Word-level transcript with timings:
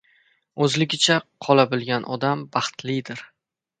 O‘zligicha 0.67 1.17
qola 1.47 1.67
bilgan 1.75 2.09
odam 2.17 2.43
baxtlidir. 2.57 3.23